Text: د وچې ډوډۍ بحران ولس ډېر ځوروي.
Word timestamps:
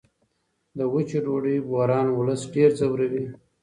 د 0.77 0.79
وچې 0.93 1.19
ډوډۍ 1.25 1.57
بحران 1.69 2.07
ولس 2.11 2.41
ډېر 2.53 2.69
ځوروي. 2.79 3.23